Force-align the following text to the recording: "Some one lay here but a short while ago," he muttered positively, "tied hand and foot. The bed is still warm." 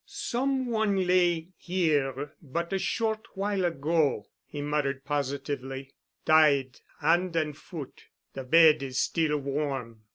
"Some 0.07 0.65
one 0.65 1.05
lay 1.05 1.49
here 1.57 2.33
but 2.41 2.73
a 2.73 2.79
short 2.79 3.27
while 3.35 3.63
ago," 3.63 4.25
he 4.47 4.59
muttered 4.59 5.05
positively, 5.05 5.91
"tied 6.25 6.79
hand 7.01 7.35
and 7.35 7.55
foot. 7.55 8.05
The 8.33 8.43
bed 8.43 8.81
is 8.81 8.97
still 8.97 9.37
warm." 9.37 10.05